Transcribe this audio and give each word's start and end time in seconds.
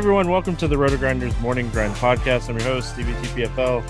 Everyone, 0.00 0.30
welcome 0.30 0.56
to 0.56 0.66
the 0.66 0.78
Roto 0.78 0.96
Grinders 0.96 1.38
Morning 1.40 1.68
Grind 1.68 1.94
Podcast. 1.96 2.48
I'm 2.48 2.56
your 2.56 2.64
host, 2.64 2.94
Stevie 2.94 3.12
TPFL. 3.12 3.84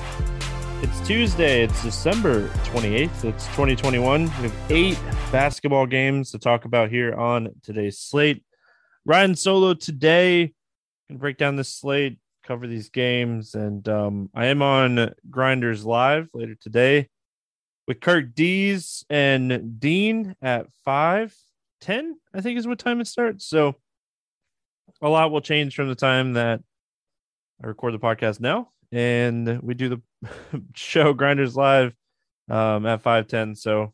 It's 0.82 1.06
Tuesday, 1.06 1.62
it's 1.62 1.84
December 1.84 2.48
28th, 2.64 3.24
it's 3.24 3.46
2021. 3.46 4.22
We 4.22 4.28
have 4.28 4.54
eight 4.70 4.98
basketball 5.30 5.86
games 5.86 6.32
to 6.32 6.40
talk 6.40 6.64
about 6.64 6.90
here 6.90 7.14
on 7.14 7.50
today's 7.62 8.00
slate. 8.00 8.42
Ryan 9.04 9.36
Solo 9.36 9.72
today, 9.72 10.52
gonna 11.08 11.20
break 11.20 11.36
down 11.36 11.54
this 11.54 11.72
slate, 11.72 12.18
cover 12.42 12.66
these 12.66 12.90
games, 12.90 13.54
and 13.54 13.88
um, 13.88 14.30
I 14.34 14.46
am 14.46 14.62
on 14.62 15.14
Grinders 15.30 15.84
Live 15.84 16.28
later 16.34 16.56
today 16.60 17.08
with 17.86 18.00
Kirk 18.00 18.34
Dees 18.34 19.04
and 19.08 19.78
Dean 19.78 20.34
at 20.42 20.72
5 20.84 21.36
10, 21.82 22.18
I 22.34 22.40
think 22.40 22.58
is 22.58 22.66
what 22.66 22.80
time 22.80 23.00
it 23.00 23.06
starts. 23.06 23.46
So 23.46 23.76
a 25.02 25.08
lot 25.08 25.30
will 25.30 25.40
change 25.40 25.74
from 25.74 25.88
the 25.88 25.94
time 25.94 26.34
that 26.34 26.60
I 27.62 27.66
record 27.66 27.94
the 27.94 27.98
podcast 27.98 28.40
now 28.40 28.70
and 28.92 29.60
we 29.62 29.74
do 29.74 29.88
the 29.88 30.02
show 30.74 31.12
Grinders 31.12 31.56
Live 31.56 31.94
um, 32.48 32.86
at 32.86 33.02
510. 33.02 33.54
So 33.54 33.92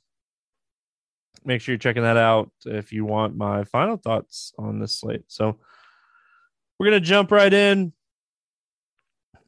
make 1.44 1.60
sure 1.60 1.72
you're 1.72 1.78
checking 1.78 2.02
that 2.02 2.16
out 2.16 2.50
if 2.64 2.92
you 2.92 3.04
want 3.04 3.36
my 3.36 3.64
final 3.64 3.96
thoughts 3.96 4.52
on 4.58 4.78
this 4.78 5.00
slate. 5.00 5.24
So 5.28 5.58
we're 6.78 6.90
going 6.90 7.00
to 7.00 7.06
jump 7.06 7.30
right 7.30 7.52
in 7.52 7.92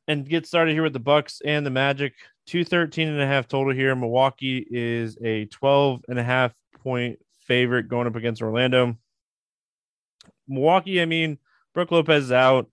and 0.07 0.29
get 0.29 0.47
started 0.47 0.73
here 0.73 0.83
with 0.83 0.93
the 0.93 1.01
Bucks 1.01 1.41
and 1.45 1.65
the 1.65 1.71
Magic. 1.71 2.15
213 2.47 3.09
and 3.09 3.21
a 3.21 3.27
half 3.27 3.47
total 3.47 3.75
here. 3.75 3.95
Milwaukee 3.95 4.67
is 4.71 5.19
a 5.23 5.45
12 5.47 6.05
and 6.09 6.19
a 6.19 6.23
half 6.23 6.55
point 6.83 7.19
favorite 7.41 7.89
going 7.89 8.07
up 8.07 8.17
against 8.17 8.41
Orlando. 8.41 8.97
Milwaukee, 10.47 11.03
I 11.03 11.05
mean, 11.05 11.39
Brook 11.75 11.91
Lopez 11.91 12.25
is 12.25 12.33
out. 12.33 12.69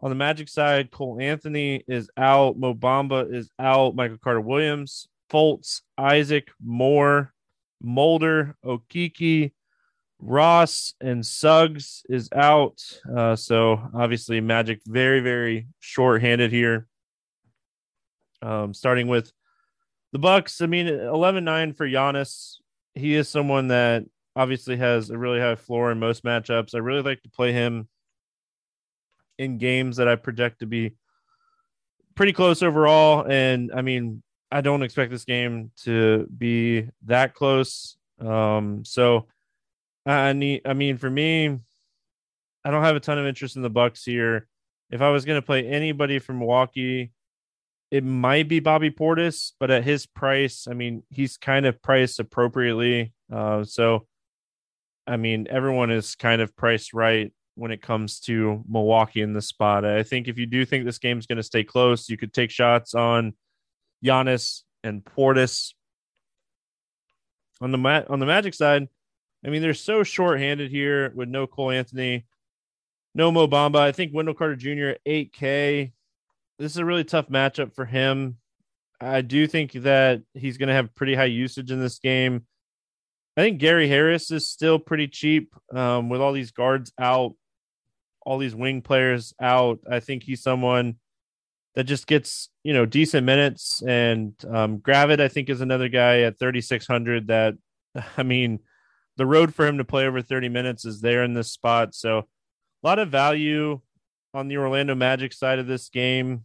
On 0.00 0.10
the 0.10 0.16
Magic 0.16 0.48
side, 0.48 0.90
Cole 0.90 1.18
Anthony 1.20 1.82
is 1.88 2.10
out. 2.16 2.58
Mo 2.58 2.74
Bamba 2.74 3.32
is 3.32 3.50
out. 3.58 3.94
Michael 3.94 4.18
Carter 4.18 4.40
Williams, 4.40 5.08
Fultz, 5.30 5.80
Isaac, 5.96 6.50
Moore, 6.62 7.32
Mulder, 7.80 8.56
Okeke, 8.64 9.52
Ross, 10.20 10.94
and 11.00 11.24
Suggs 11.24 12.02
is 12.08 12.28
out. 12.34 12.82
Uh, 13.14 13.36
so 13.36 13.80
obviously, 13.94 14.40
Magic 14.40 14.80
very, 14.86 15.20
very 15.20 15.68
short-handed 15.80 16.52
here. 16.52 16.86
Um, 18.42 18.74
starting 18.74 19.08
with 19.08 19.32
the 20.12 20.18
Bucks, 20.18 20.60
I 20.60 20.66
mean, 20.66 20.86
11-9 20.86 21.76
for 21.76 21.88
Giannis. 21.88 22.56
He 22.94 23.14
is 23.14 23.28
someone 23.28 23.68
that 23.68 24.04
obviously 24.34 24.76
has 24.76 25.10
a 25.10 25.18
really 25.18 25.40
high 25.40 25.56
floor 25.56 25.90
in 25.90 25.98
most 25.98 26.22
matchups. 26.22 26.74
I 26.74 26.78
really 26.78 27.02
like 27.02 27.22
to 27.22 27.30
play 27.30 27.52
him 27.52 27.88
in 29.38 29.58
games 29.58 29.96
that 29.96 30.08
I 30.08 30.16
project 30.16 30.60
to 30.60 30.66
be 30.66 30.94
pretty 32.14 32.32
close 32.32 32.62
overall. 32.62 33.26
And 33.28 33.70
I 33.74 33.82
mean, 33.82 34.22
I 34.50 34.60
don't 34.60 34.82
expect 34.82 35.10
this 35.10 35.24
game 35.24 35.70
to 35.84 36.26
be 36.36 36.88
that 37.06 37.34
close. 37.34 37.96
Um, 38.20 38.84
so 38.84 39.26
I 40.06 40.32
need, 40.32 40.62
I 40.64 40.72
mean, 40.72 40.98
for 40.98 41.10
me, 41.10 41.58
I 42.64 42.70
don't 42.70 42.82
have 42.82 42.96
a 42.96 43.00
ton 43.00 43.18
of 43.18 43.26
interest 43.26 43.56
in 43.56 43.62
the 43.62 43.70
Bucks 43.70 44.04
here. 44.04 44.46
If 44.90 45.02
I 45.02 45.10
was 45.10 45.24
going 45.24 45.40
to 45.40 45.46
play 45.46 45.66
anybody 45.66 46.18
from 46.18 46.38
Milwaukee, 46.38 47.12
it 47.90 48.04
might 48.04 48.48
be 48.48 48.60
Bobby 48.60 48.90
Portis, 48.90 49.52
but 49.60 49.70
at 49.70 49.84
his 49.84 50.06
price, 50.06 50.66
I 50.68 50.74
mean, 50.74 51.02
he's 51.10 51.36
kind 51.36 51.66
of 51.66 51.80
priced 51.82 52.18
appropriately. 52.18 53.12
Uh, 53.32 53.64
so, 53.64 54.06
I 55.06 55.16
mean, 55.16 55.46
everyone 55.50 55.90
is 55.90 56.14
kind 56.16 56.40
of 56.40 56.56
priced 56.56 56.94
right 56.94 57.32
when 57.56 57.70
it 57.70 57.82
comes 57.82 58.20
to 58.20 58.62
Milwaukee 58.68 59.22
in 59.22 59.32
this 59.32 59.48
spot. 59.48 59.84
I 59.84 60.02
think 60.02 60.28
if 60.28 60.38
you 60.38 60.46
do 60.46 60.64
think 60.64 60.84
this 60.84 60.98
game's 60.98 61.26
going 61.26 61.38
to 61.38 61.42
stay 61.42 61.64
close, 61.64 62.08
you 62.08 62.16
could 62.16 62.32
take 62.32 62.50
shots 62.50 62.94
on 62.94 63.34
Giannis 64.04 64.62
and 64.84 65.04
Portis. 65.04 65.72
On 67.62 67.72
the 67.72 67.78
mat 67.78 68.10
on 68.10 68.20
the 68.20 68.26
Magic 68.26 68.52
side, 68.52 68.86
I 69.44 69.48
mean, 69.48 69.62
they're 69.62 69.72
so 69.72 70.02
short-handed 70.02 70.70
here 70.70 71.10
with 71.14 71.30
no 71.30 71.46
Cole 71.46 71.70
Anthony, 71.70 72.26
no 73.14 73.32
Mo 73.32 73.46
Bamba. 73.46 73.78
I 73.78 73.92
think 73.92 74.12
Wendell 74.12 74.34
Carter 74.34 74.56
Jr. 74.56 74.98
8K. 75.08 75.92
This 76.58 76.72
is 76.72 76.76
a 76.76 76.84
really 76.84 77.04
tough 77.04 77.28
matchup 77.28 77.74
for 77.74 77.86
him. 77.86 78.36
I 79.00 79.22
do 79.22 79.46
think 79.46 79.72
that 79.72 80.22
he's 80.34 80.58
going 80.58 80.68
to 80.68 80.74
have 80.74 80.94
pretty 80.94 81.14
high 81.14 81.24
usage 81.24 81.70
in 81.70 81.80
this 81.80 81.98
game. 81.98 82.44
I 83.36 83.42
think 83.42 83.58
Gary 83.58 83.88
Harris 83.88 84.30
is 84.30 84.48
still 84.48 84.78
pretty 84.78 85.08
cheap 85.08 85.54
um, 85.74 86.08
with 86.08 86.20
all 86.20 86.32
these 86.32 86.52
guards 86.52 86.92
out, 86.98 87.34
all 88.26 88.38
these 88.38 88.56
wing 88.56 88.82
players 88.82 89.32
out. 89.40 89.78
I 89.88 90.00
think 90.00 90.24
he's 90.24 90.42
someone 90.42 90.96
that 91.76 91.84
just 91.84 92.08
gets 92.08 92.50
you 92.64 92.74
know 92.74 92.84
decent 92.84 93.24
minutes. 93.24 93.82
And 93.86 94.34
um, 94.50 94.78
Gravett, 94.78 95.20
I 95.20 95.28
think, 95.28 95.48
is 95.48 95.60
another 95.60 95.88
guy 95.88 96.22
at 96.22 96.38
3600 96.38 97.28
that 97.28 97.54
I 98.18 98.24
mean, 98.24 98.58
the 99.16 99.26
road 99.26 99.54
for 99.54 99.66
him 99.66 99.78
to 99.78 99.84
play 99.84 100.06
over 100.06 100.20
30 100.20 100.48
minutes 100.48 100.84
is 100.84 101.00
there 101.00 101.22
in 101.22 101.34
this 101.34 101.52
spot. 101.52 101.94
So 101.94 102.18
a 102.18 102.24
lot 102.82 102.98
of 102.98 103.08
value 103.08 103.80
on 104.34 104.48
the 104.48 104.58
Orlando 104.58 104.94
Magic 104.94 105.32
side 105.32 105.60
of 105.60 105.68
this 105.68 105.88
game. 105.88 106.44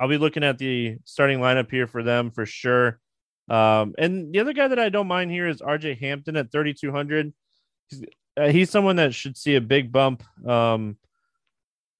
I'll 0.00 0.08
be 0.08 0.18
looking 0.18 0.42
at 0.42 0.58
the 0.58 0.96
starting 1.04 1.38
lineup 1.38 1.70
here 1.70 1.86
for 1.86 2.02
them 2.02 2.30
for 2.32 2.46
sure. 2.46 2.98
Um, 3.48 3.94
and 3.98 4.32
the 4.32 4.40
other 4.40 4.52
guy 4.54 4.66
that 4.68 4.78
I 4.78 4.88
don't 4.88 5.06
mind 5.06 5.30
here 5.30 5.46
is 5.46 5.60
RJ 5.60 6.00
Hampton 6.00 6.36
at 6.36 6.50
3,200. 6.50 7.32
He's 7.90 8.02
uh, 8.36 8.48
he's 8.48 8.70
someone 8.70 8.96
that 8.96 9.14
should 9.14 9.36
see 9.36 9.56
a 9.56 9.60
big 9.60 9.92
bump 9.92 10.22
um, 10.46 10.96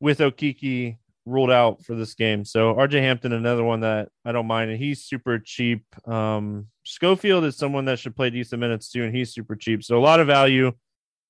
with 0.00 0.19
Okeke 0.19 0.98
ruled 1.26 1.50
out 1.50 1.82
for 1.84 1.94
this 1.94 2.14
game. 2.14 2.44
So 2.44 2.75
RJ 2.75 3.00
Hampton, 3.00 3.32
another 3.32 3.64
one 3.64 3.81
that 3.81 4.10
I 4.25 4.32
don't 4.32 4.46
mind, 4.46 4.70
and 4.70 4.78
he's 4.78 5.02
super 5.02 5.38
cheap. 5.38 5.84
Um, 6.06 6.66
Schofield 6.84 7.44
is 7.44 7.56
someone 7.56 7.86
that 7.86 7.98
should 7.98 8.16
play 8.16 8.31
decent 8.31 8.60
minutes 8.60 8.90
too, 8.90 9.04
and 9.04 9.14
he's 9.14 9.32
super 9.32 9.56
cheap. 9.56 9.82
So 9.82 9.98
a 9.98 10.00
lot 10.00 10.20
of 10.20 10.26
value 10.26 10.72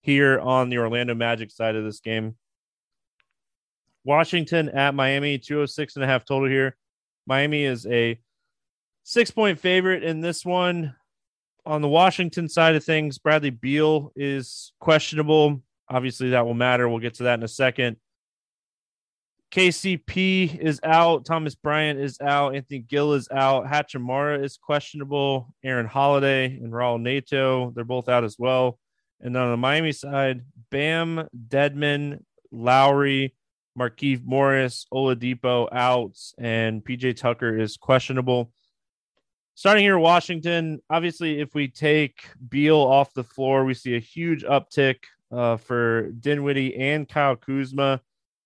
here 0.00 0.40
on 0.40 0.68
the 0.68 0.78
Orlando 0.78 1.14
Magic 1.14 1.50
side 1.50 1.76
of 1.76 1.84
this 1.84 2.00
game. 2.00 2.36
Washington 4.04 4.68
at 4.68 4.94
Miami, 4.94 5.38
206 5.38 5.96
and 5.96 6.04
a 6.04 6.06
half 6.06 6.24
total 6.24 6.48
here. 6.48 6.76
Miami 7.26 7.64
is 7.64 7.86
a 7.86 8.18
six 9.02 9.30
point 9.30 9.58
favorite 9.58 10.02
in 10.02 10.20
this 10.20 10.44
one. 10.44 10.94
On 11.66 11.80
the 11.80 11.88
Washington 11.88 12.48
side 12.48 12.74
of 12.74 12.84
things, 12.84 13.18
Bradley 13.18 13.50
Beal 13.50 14.12
is 14.14 14.72
questionable. 14.80 15.62
Obviously, 15.88 16.30
that 16.30 16.44
will 16.44 16.54
matter. 16.54 16.88
We'll 16.88 16.98
get 16.98 17.14
to 17.14 17.24
that 17.24 17.38
in 17.38 17.42
a 17.42 17.48
second. 17.48 17.96
KCP 19.50 20.58
is 20.58 20.80
out. 20.82 21.24
Thomas 21.24 21.54
Bryant 21.54 22.00
is 22.00 22.20
out. 22.20 22.56
Anthony 22.56 22.80
Gill 22.80 23.12
is 23.12 23.28
out. 23.30 23.66
Hachimura 23.66 24.42
is 24.42 24.56
questionable. 24.56 25.54
Aaron 25.62 25.86
Holiday 25.86 26.46
and 26.46 26.72
Raul 26.72 27.00
Neto, 27.00 27.70
they're 27.70 27.84
both 27.84 28.08
out 28.08 28.24
as 28.24 28.36
well. 28.38 28.78
And 29.20 29.36
on 29.36 29.52
the 29.52 29.56
Miami 29.56 29.92
side, 29.92 30.42
Bam, 30.70 31.28
Dedmon, 31.48 32.18
Lowry, 32.50 33.34
Markieff 33.78 34.22
Morris, 34.24 34.86
Oladipo 34.92 35.68
out, 35.72 36.18
and 36.36 36.84
PJ 36.84 37.16
Tucker 37.16 37.56
is 37.56 37.76
questionable. 37.76 38.50
Starting 39.56 39.84
here, 39.84 39.98
Washington. 39.98 40.80
Obviously, 40.90 41.40
if 41.40 41.54
we 41.54 41.68
take 41.68 42.24
Beal 42.48 42.76
off 42.76 43.14
the 43.14 43.22
floor, 43.22 43.64
we 43.64 43.72
see 43.72 43.94
a 43.94 44.00
huge 44.00 44.42
uptick 44.42 44.96
uh, 45.30 45.56
for 45.56 46.10
Dinwiddie 46.10 46.76
and 46.76 47.08
Kyle 47.08 47.36
Kuzma. 47.36 48.00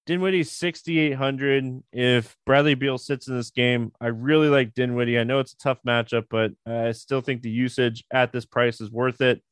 Dinwiddie's 0.05 0.53
6,800. 0.53 1.83
If 1.93 2.37
Bradley 2.45 2.75
Beal 2.75 2.99
sits 2.99 3.27
in 3.27 3.37
this 3.37 3.51
game, 3.51 3.91
I 4.03 4.09
really 4.09 4.49
like 4.49 4.75
Dinwiddie. 4.75 5.19
I 5.19 5.25
know 5.25 5.39
it's 5.39 5.55
a 5.55 5.59
tough 5.59 5.79
matchup, 5.87 6.27
but 6.29 6.53
I 6.67 6.93
still 6.93 7.23
think 7.23 7.41
the 7.41 7.51
usage 7.51 8.05
at 8.11 8.31
this 8.31 8.45
price 8.45 8.81
is 8.83 8.91
worth 8.91 9.23
it. 9.23 9.43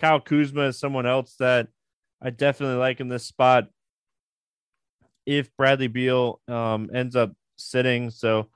Kyle 0.00 0.20
Kuzma 0.20 0.68
is 0.68 0.78
someone 0.78 1.06
else 1.06 1.36
that 1.40 1.68
I 2.22 2.30
definitely 2.30 2.76
like 2.76 3.00
in 3.00 3.08
this 3.08 3.24
spot. 3.24 3.68
If 5.26 5.54
Bradley 5.58 5.88
Beal 5.88 6.40
um, 6.48 6.90
ends 6.94 7.16
up 7.16 7.32
sitting, 7.56 8.08
so 8.10 8.48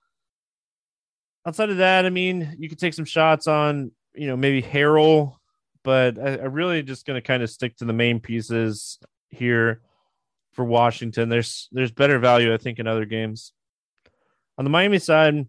outside 1.46 1.70
of 1.70 1.76
that, 1.78 2.04
I 2.04 2.10
mean, 2.10 2.56
you 2.58 2.68
could 2.68 2.78
take 2.78 2.94
some 2.94 3.04
shots 3.04 3.46
on, 3.46 3.92
you 4.14 4.26
know, 4.26 4.36
maybe 4.36 4.60
Harrell, 4.60 5.36
but 5.84 6.18
I, 6.18 6.36
I 6.36 6.44
really 6.46 6.82
just 6.82 7.06
going 7.06 7.16
to 7.16 7.26
kind 7.26 7.42
of 7.42 7.50
stick 7.50 7.76
to 7.76 7.84
the 7.84 7.92
main 7.92 8.18
pieces 8.18 8.98
here 9.28 9.80
for 10.52 10.64
Washington. 10.64 11.28
There's 11.28 11.68
there's 11.70 11.92
better 11.92 12.18
value, 12.18 12.52
I 12.52 12.56
think, 12.56 12.78
in 12.78 12.86
other 12.86 13.04
games. 13.04 13.52
On 14.58 14.64
the 14.64 14.70
Miami 14.70 14.98
side, 14.98 15.46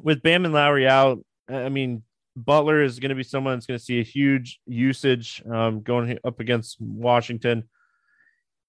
with 0.00 0.22
Bam 0.22 0.44
and 0.44 0.54
Lowry 0.54 0.86
out, 0.86 1.18
I 1.48 1.68
mean, 1.68 2.02
Butler 2.36 2.82
is 2.82 2.98
going 2.98 3.08
to 3.10 3.14
be 3.14 3.22
someone 3.22 3.54
that's 3.54 3.66
going 3.66 3.78
to 3.78 3.84
see 3.84 3.98
a 3.98 4.04
huge 4.04 4.60
usage 4.66 5.42
um, 5.50 5.80
going 5.80 6.18
up 6.24 6.38
against 6.38 6.80
Washington. 6.80 7.64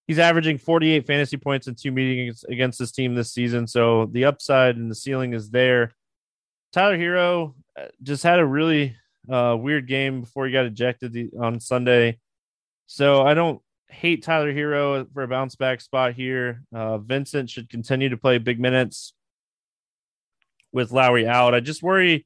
He's 0.07 0.19
averaging 0.19 0.57
48 0.57 1.07
fantasy 1.07 1.37
points 1.37 1.67
in 1.67 1.75
two 1.75 1.91
meetings 1.91 2.43
against 2.43 2.77
this 2.77 2.91
team 2.91 3.15
this 3.15 3.31
season. 3.31 3.67
So 3.67 4.05
the 4.07 4.25
upside 4.25 4.75
and 4.75 4.91
the 4.91 4.95
ceiling 4.95 5.33
is 5.33 5.49
there. 5.49 5.91
Tyler 6.73 6.97
Herro 6.97 7.53
uh, 7.79 7.85
just 8.01 8.23
had 8.23 8.39
a 8.39 8.45
really 8.45 8.95
uh, 9.31 9.55
weird 9.57 9.87
game 9.87 10.21
before 10.21 10.45
he 10.45 10.51
got 10.51 10.65
ejected 10.65 11.31
on 11.39 11.59
Sunday. 11.59 12.19
So 12.87 13.21
I 13.21 13.33
don't 13.33 13.61
hate 13.87 14.23
Tyler 14.23 14.53
Herro 14.53 15.07
for 15.13 15.23
a 15.23 15.27
bounce 15.27 15.55
back 15.55 15.79
spot 15.79 16.13
here. 16.13 16.63
Uh, 16.75 16.97
Vincent 16.97 17.49
should 17.49 17.69
continue 17.69 18.09
to 18.09 18.17
play 18.17 18.39
big 18.39 18.59
minutes 18.59 19.13
with 20.73 20.91
Lowry 20.91 21.27
out. 21.27 21.53
I 21.53 21.59
just 21.59 21.83
worry 21.83 22.25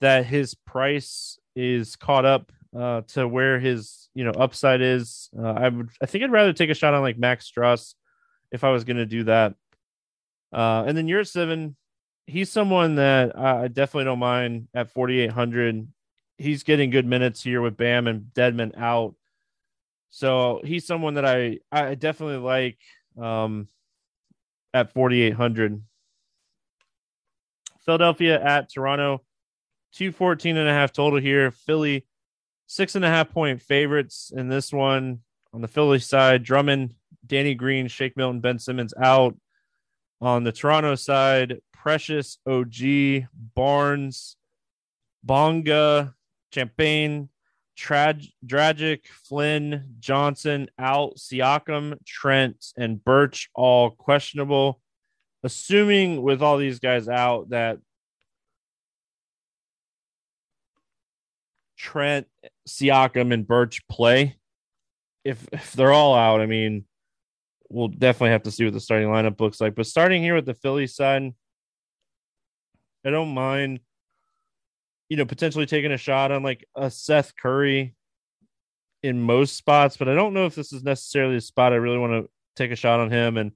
that 0.00 0.26
his 0.26 0.54
price 0.54 1.38
is 1.56 1.96
caught 1.96 2.24
up 2.24 2.52
uh, 2.76 3.02
to 3.08 3.26
where 3.26 3.58
his 3.60 4.08
you 4.14 4.24
know 4.24 4.32
upside 4.32 4.80
is. 4.80 5.30
Uh, 5.38 5.52
I 5.52 5.68
would 5.68 5.90
I 6.02 6.06
think 6.06 6.24
I'd 6.24 6.32
rather 6.32 6.52
take 6.52 6.70
a 6.70 6.74
shot 6.74 6.94
on 6.94 7.02
like 7.02 7.18
Max 7.18 7.50
Strus 7.50 7.94
if 8.50 8.64
I 8.64 8.70
was 8.70 8.84
going 8.84 8.96
to 8.96 9.06
do 9.06 9.24
that. 9.24 9.54
Uh, 10.52 10.84
and 10.86 10.96
then 10.96 11.06
Yurtseven 11.06 11.74
he's 12.28 12.52
someone 12.52 12.96
that 12.96 13.36
I 13.36 13.68
definitely 13.68 14.04
don't 14.04 14.18
mind 14.18 14.68
at 14.74 14.92
4,800. 14.92 15.88
He's 16.36 16.62
getting 16.62 16.90
good 16.90 17.06
minutes 17.06 17.42
here 17.42 17.60
with 17.60 17.76
Bam 17.76 18.06
and 18.06 18.26
Dedmon 18.34 18.78
out. 18.78 19.14
So 20.10 20.60
he's 20.64 20.86
someone 20.86 21.14
that 21.14 21.24
I 21.24 21.58
I 21.72 21.94
definitely 21.94 22.36
like 22.36 22.78
um, 23.20 23.68
at 24.72 24.92
4800. 24.92 25.82
Philadelphia 27.84 28.40
at 28.40 28.72
Toronto, 28.72 29.22
214 29.94 30.56
and 30.56 30.68
a 30.68 30.72
half 30.72 30.92
total 30.92 31.18
here. 31.18 31.50
Philly, 31.50 32.06
six 32.68 32.94
and 32.94 33.04
a 33.04 33.08
half 33.08 33.30
point 33.30 33.60
favorites 33.60 34.30
in 34.34 34.48
this 34.48 34.72
one. 34.72 35.20
On 35.52 35.62
the 35.62 35.68
Philly 35.68 35.98
side, 35.98 36.44
Drummond, 36.44 36.94
Danny 37.26 37.54
Green, 37.54 37.88
Shake 37.88 38.16
Milton, 38.16 38.40
Ben 38.40 38.60
Simmons 38.60 38.94
out. 39.02 39.34
On 40.20 40.44
the 40.44 40.52
Toronto 40.52 40.94
side, 40.94 41.60
Precious, 41.72 42.38
OG, 42.46 43.24
Barnes, 43.54 44.36
Bonga, 45.24 46.14
Champagnie, 46.52 47.28
Trag- 47.78 48.32
Dragic, 48.44 49.06
Flynn, 49.06 49.94
Johnson 50.00 50.68
out, 50.78 51.16
Siakam, 51.16 52.04
Trent, 52.04 52.72
and 52.76 53.02
Birch 53.02 53.48
all 53.54 53.90
questionable. 53.90 54.80
Assuming 55.44 56.20
with 56.20 56.42
all 56.42 56.58
these 56.58 56.80
guys 56.80 57.08
out 57.08 57.50
that 57.50 57.78
Trent, 61.76 62.26
Siakam, 62.68 63.32
and 63.32 63.46
Birch 63.46 63.86
play. 63.88 64.36
If 65.24 65.46
if 65.52 65.72
they're 65.72 65.92
all 65.92 66.14
out, 66.14 66.40
I 66.40 66.46
mean, 66.46 66.84
we'll 67.68 67.88
definitely 67.88 68.30
have 68.30 68.44
to 68.44 68.50
see 68.50 68.64
what 68.64 68.74
the 68.74 68.80
starting 68.80 69.08
lineup 69.08 69.40
looks 69.40 69.60
like. 69.60 69.74
But 69.74 69.86
starting 69.86 70.22
here 70.22 70.34
with 70.34 70.46
the 70.46 70.54
Philly 70.54 70.86
side, 70.86 71.34
I 73.04 73.10
don't 73.10 73.34
mind 73.34 73.80
you 75.08 75.16
know, 75.16 75.24
potentially 75.24 75.66
taking 75.66 75.92
a 75.92 75.96
shot 75.96 76.30
on 76.30 76.42
like 76.42 76.66
a 76.76 76.90
Seth 76.90 77.34
Curry 77.36 77.94
in 79.02 79.20
most 79.20 79.56
spots, 79.56 79.96
but 79.96 80.08
I 80.08 80.14
don't 80.14 80.34
know 80.34 80.46
if 80.46 80.54
this 80.54 80.72
is 80.72 80.82
necessarily 80.82 81.36
a 81.36 81.40
spot 81.40 81.72
I 81.72 81.76
really 81.76 81.98
want 81.98 82.12
to 82.12 82.30
take 82.56 82.72
a 82.72 82.76
shot 82.76 83.00
on 83.00 83.10
him. 83.10 83.36
And 83.36 83.52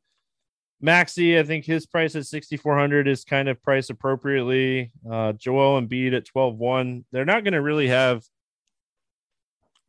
Maxey, 0.80 1.38
I 1.38 1.42
think 1.42 1.64
his 1.64 1.86
price 1.86 2.16
at 2.16 2.26
6,400 2.26 3.06
is 3.06 3.24
kind 3.24 3.48
of 3.48 3.62
priced 3.62 3.90
appropriately. 3.90 4.92
Uh, 5.08 5.32
Joel 5.32 5.80
Embiid 5.80 6.14
at 6.14 6.26
12.1. 6.26 7.04
They're 7.12 7.24
not 7.24 7.44
going 7.44 7.52
to 7.52 7.62
really 7.62 7.88
have 7.88 8.22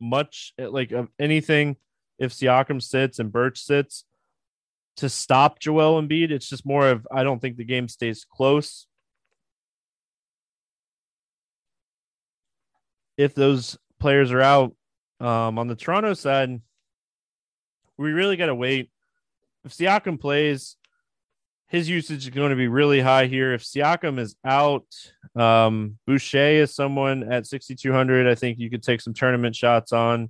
much 0.03 0.53
like 0.59 0.91
of 0.91 1.09
anything 1.19 1.77
if 2.19 2.33
Siakam 2.33 2.81
sits 2.81 3.19
and 3.19 3.31
Birch 3.31 3.59
sits 3.59 4.05
to 4.97 5.09
stop 5.09 5.59
Joel 5.59 6.01
Embiid. 6.01 6.29
It's 6.29 6.49
just 6.49 6.65
more 6.65 6.89
of 6.89 7.07
I 7.11 7.23
don't 7.23 7.39
think 7.39 7.57
the 7.57 7.65
game 7.65 7.87
stays 7.87 8.25
close. 8.29 8.85
if 13.17 13.35
those 13.35 13.77
players 13.99 14.31
are 14.31 14.41
out 14.41 14.75
um, 15.19 15.59
on 15.59 15.67
the 15.67 15.75
Toronto 15.75 16.13
side, 16.13 16.61
we 17.97 18.11
really 18.11 18.37
got 18.37 18.47
to 18.47 18.55
wait. 18.55 18.89
If 19.63 19.71
Siakam 19.71 20.19
plays, 20.19 20.75
his 21.73 21.89
usage 21.89 22.25
is 22.25 22.29
going 22.29 22.51
to 22.51 22.55
be 22.55 22.67
really 22.67 23.01
high 23.01 23.25
here. 23.25 23.51
If 23.51 23.63
Siakam 23.63 24.19
is 24.19 24.35
out, 24.45 24.85
um, 25.35 25.97
Boucher 26.05 26.61
is 26.61 26.75
someone 26.75 27.33
at 27.33 27.47
6,200. 27.47 28.27
I 28.27 28.35
think 28.35 28.59
you 28.59 28.69
could 28.69 28.83
take 28.83 29.01
some 29.01 29.15
tournament 29.15 29.55
shots 29.55 29.91
on. 29.91 30.29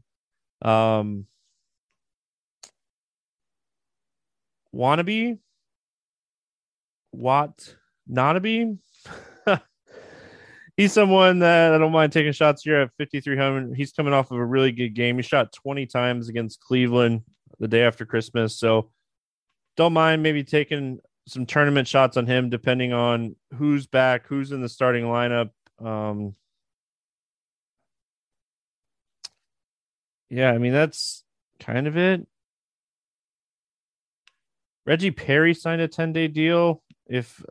Um, 0.62 1.26
wannabe, 4.74 5.38
Wat 7.12 7.76
Nanabe 8.10 8.78
he's 10.78 10.94
someone 10.94 11.40
that 11.40 11.74
I 11.74 11.78
don't 11.78 11.92
mind 11.92 12.14
taking 12.14 12.32
shots 12.32 12.64
here 12.64 12.80
at 12.80 12.92
5,300. 12.98 13.76
He's 13.76 13.92
coming 13.92 14.14
off 14.14 14.32
of 14.32 14.38
a 14.38 14.46
really 14.46 14.72
good 14.72 14.94
game. 14.96 15.18
He 15.18 15.24
shot 15.24 15.52
20 15.52 15.88
times 15.88 16.30
against 16.30 16.62
Cleveland 16.62 17.24
the 17.60 17.68
day 17.68 17.84
after 17.84 18.06
Christmas. 18.06 18.58
So 18.58 18.92
don't 19.76 19.92
mind 19.92 20.24
maybe 20.24 20.46
taking 20.46 21.00
some 21.28 21.46
tournament 21.46 21.88
shots 21.88 22.18
on 22.18 22.26
him, 22.28 22.50
depending 22.50 22.94
on 22.94 23.36
who's 23.56 23.88
back, 23.88 24.28
who's 24.28 24.52
in 24.52 24.62
the 24.62 24.70
starting 24.70 25.06
lineup. 25.06 25.50
Um, 25.84 26.36
yeah, 30.30 30.52
I 30.52 30.58
mean, 30.58 30.74
that's 30.74 31.24
kind 31.60 31.88
of 31.88 31.98
it. 31.98 32.28
Reggie 34.86 35.12
Perry 35.12 35.54
signed 35.54 35.82
a 35.82 35.88
10 35.88 36.12
day 36.12 36.28
deal. 36.28 36.84
If, 37.08 37.42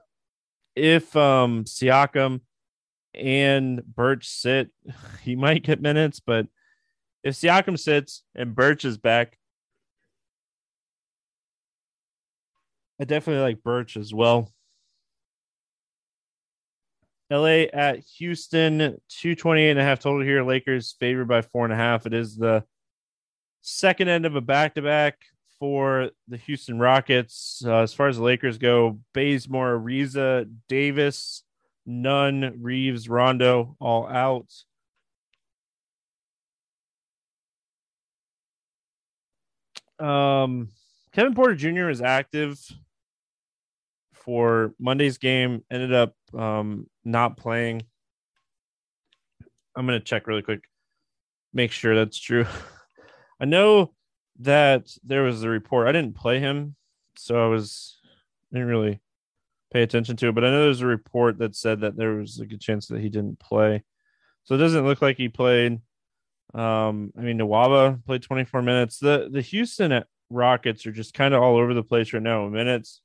if, 0.77 1.15
um, 1.17 1.65
Siakam, 1.65 2.41
and 3.15 3.83
Birch 3.85 4.29
sit, 4.29 4.71
he 5.23 5.37
might 5.37 5.63
get 5.63 5.81
minutes, 5.81 6.21
but 6.21 6.47
If 7.23 7.35
Siakam 7.35 7.79
sits 7.79 8.25
and 8.35 8.55
Birch 8.55 8.85
is 8.85 8.99
back, 8.99 9.39
I 13.03 13.05
definitely 13.05 13.43
like 13.43 13.65
Birch 13.65 13.97
as 13.97 14.15
well. 14.15 14.49
LA 17.33 17.65
at 17.73 17.99
Houston, 18.19 18.79
228 18.79 19.71
and 19.71 19.81
a 19.81 19.83
half 19.83 19.99
total 19.99 20.23
here. 20.23 20.45
Lakers 20.45 20.95
favored 21.01 21.27
by 21.27 21.43
four 21.43 21.65
and 21.65 21.73
a 21.73 21.77
half. 21.77 22.07
It 22.07 22.15
is 22.15 22.37
the 22.37 22.63
second 23.61 24.07
end 24.07 24.25
of 24.25 24.37
a 24.37 24.41
back 24.41 24.75
to 24.75 24.83
back 24.83 25.17
for 25.59 26.11
the 26.29 26.37
Houston 26.37 26.79
Rockets. 26.79 27.65
Uh, 27.67 27.79
as 27.79 27.93
far 27.93 28.07
as 28.07 28.19
the 28.19 28.23
Lakers 28.23 28.57
go, 28.57 29.01
Bazemore, 29.15 29.81
Ariza, 29.81 30.49
Davis, 30.69 31.43
Nunn, 31.85 32.61
Reaves, 32.63 33.09
Rondo, 33.09 33.75
all 33.81 34.07
out. 34.07 34.47
Um, 39.99 40.69
Kevin 41.13 41.35
Porter 41.35 41.57
Jr. 41.57 41.91
is 41.91 42.01
active 42.01 42.65
for 44.25 44.75
Monday's 44.79 45.19
game. 45.19 45.65
Ended 45.71 45.93
up 45.93 46.15
um, 46.37 46.87
not 47.05 47.37
playing. 47.37 47.83
I'm 49.75 49.87
gonna 49.87 50.01
check 50.01 50.27
really 50.27 50.43
quick, 50.43 50.65
make 51.53 51.73
sure 51.73 51.95
that's 51.95 52.19
true. 52.19 52.47
I 53.41 53.45
know 53.45 53.95
that 54.41 54.89
there 55.05 55.23
was 55.23 55.43
a 55.43 55.49
report. 55.49 55.89
I 55.89 55.93
didn't 55.93 56.17
play 56.17 56.39
him, 56.39 56.77
so 57.17 57.43
I 57.43 57.49
was 57.49 57.99
didn't 58.53 58.69
really 58.69 59.01
pay 59.73 59.83
attention 59.83 60.17
to 60.17 60.29
it. 60.29 60.35
But 60.35 60.45
I 60.45 60.51
know 60.51 60.65
there's 60.65 60.83
a 60.83 60.87
report 60.87 61.39
that 61.39 61.57
said 61.57 61.81
that 61.81 61.97
there 61.97 62.15
was 62.15 62.39
a 62.39 62.47
good 62.47 62.61
chance 62.61 62.87
that 62.89 63.01
he 63.01 63.09
didn't 63.09 63.41
play. 63.41 63.83
So 64.45 64.55
it 64.55 64.59
doesn't 64.59 64.85
look 64.85 65.01
like 65.01 65.17
he 65.17 65.29
played. 65.29 65.81
Um, 66.55 67.13
I 67.17 67.23
mean, 67.23 67.39
Nwaba 67.39 68.05
played 68.05 68.23
24 68.23 68.63
minutes. 68.63 68.99
The 68.99 69.29
the 69.31 69.41
Houston 69.41 70.05
Rockets 70.29 70.87
are 70.87 70.93
just 70.93 71.15
kind 71.15 71.35
of 71.35 71.43
all 71.43 71.57
over 71.57 71.75
the 71.75 71.83
place 71.83 72.13
right 72.13 72.23
now. 72.23 72.47
Minutes. 72.49 73.01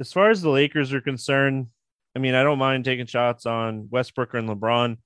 As 0.00 0.12
far 0.12 0.30
as 0.30 0.42
the 0.42 0.50
Lakers 0.50 0.92
are 0.92 1.00
concerned, 1.00 1.66
I 2.14 2.20
mean, 2.20 2.34
I 2.34 2.42
don't 2.42 2.58
mind 2.58 2.84
taking 2.84 3.06
shots 3.06 3.46
on 3.46 3.88
Westbrook 3.90 4.34
and 4.34 4.48
LeBron. 4.48 4.96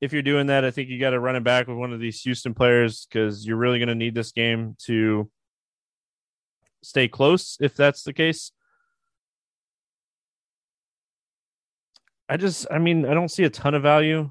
If 0.00 0.12
you're 0.12 0.22
doing 0.22 0.46
that, 0.46 0.64
I 0.64 0.70
think 0.70 0.88
you 0.88 0.98
got 0.98 1.10
to 1.10 1.20
run 1.20 1.36
it 1.36 1.44
back 1.44 1.66
with 1.66 1.76
one 1.76 1.92
of 1.92 2.00
these 2.00 2.22
Houston 2.22 2.54
players 2.54 3.06
because 3.06 3.46
you're 3.46 3.56
really 3.56 3.78
going 3.78 3.88
to 3.88 3.94
need 3.94 4.14
this 4.14 4.32
game 4.32 4.76
to 4.86 5.30
stay 6.82 7.08
close 7.08 7.58
if 7.60 7.74
that's 7.76 8.02
the 8.02 8.12
case. 8.12 8.52
I 12.28 12.36
just, 12.36 12.66
I 12.70 12.78
mean, 12.78 13.04
I 13.04 13.12
don't 13.14 13.30
see 13.30 13.44
a 13.44 13.50
ton 13.50 13.74
of 13.74 13.82
value 13.82 14.30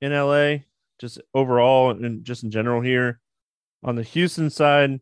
in 0.00 0.12
LA, 0.12 0.58
just 1.00 1.20
overall 1.34 1.90
and 1.90 2.24
just 2.24 2.44
in 2.44 2.50
general 2.50 2.80
here. 2.80 3.20
On 3.82 3.96
the 3.96 4.02
Houston 4.02 4.50
side, 4.50 5.00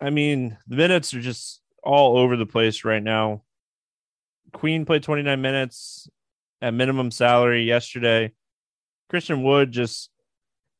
I 0.00 0.10
mean, 0.10 0.58
the 0.66 0.76
minutes 0.76 1.14
are 1.14 1.20
just 1.20 1.61
all 1.82 2.16
over 2.16 2.36
the 2.36 2.46
place 2.46 2.84
right 2.84 3.02
now. 3.02 3.42
Queen 4.52 4.84
played 4.84 5.02
29 5.02 5.40
minutes 5.40 6.08
at 6.60 6.74
minimum 6.74 7.10
salary 7.10 7.64
yesterday. 7.64 8.32
Christian 9.08 9.42
Wood 9.42 9.72
just 9.72 10.10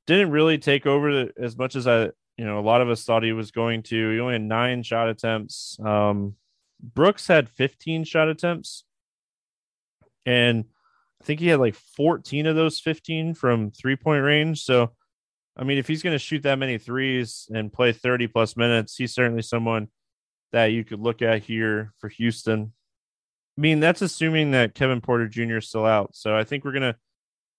didn't 0.07 0.31
really 0.31 0.59
take 0.59 0.87
over 0.87 1.31
as 1.39 1.57
much 1.57 1.77
as 1.77 1.87
I 1.87 2.11
you 2.37 2.45
know, 2.47 2.59
a 2.59 2.61
lot 2.61 2.81
of 2.81 2.89
us 2.89 3.05
thought 3.05 3.23
he 3.23 3.33
was 3.33 3.51
going 3.51 3.83
to. 3.85 4.11
He 4.11 4.21
only 4.21 4.35
had 4.35 4.43
nine 4.43 4.83
shot 4.83 5.09
attempts. 5.09 5.79
Um, 5.85 6.37
Brooks 6.83 7.27
had 7.27 7.49
15 7.49 8.05
shot 8.05 8.29
attempts, 8.29 8.85
and 10.27 10.65
I 11.21 11.25
think 11.25 11.41
he 11.41 11.49
had 11.49 11.61
like 11.61 11.75
14 11.75 12.47
of 12.47 12.57
those 12.57 12.81
15 12.81 13.35
from 13.35 13.71
three 13.71 13.97
point 13.97 14.25
range. 14.25 14.65
So, 14.65 14.93
I 15.57 15.65
mean, 15.65 15.79
if 15.79 15.87
he's 15.87 16.03
going 16.03 16.15
to 16.15 16.19
shoot 16.19 16.43
that 16.43 16.59
many 16.59 16.79
threes 16.79 17.49
and 17.55 17.73
play 17.73 17.93
30 17.93 18.27
plus 18.29 18.57
minutes, 18.57 18.97
he's 18.97 19.15
certainly 19.15 19.43
someone 19.43 19.89
that 20.53 20.67
you 20.67 20.85
could 20.85 21.01
look 21.01 21.23
at 21.23 21.43
here 21.43 21.93
for 21.99 22.09
Houston. 22.09 22.73
I 23.57 23.61
mean, 23.61 23.81
that's 23.81 24.03
assuming 24.03 24.53
that 24.53 24.75
Kevin 24.75 25.01
Porter 25.01 25.29
Jr. 25.29 25.59
is 25.59 25.69
still 25.69 25.87
out. 25.87 26.15
So 26.15 26.37
I 26.37 26.45
think 26.45 26.65
we're 26.65 26.73
going 26.73 26.83
to 26.83 26.97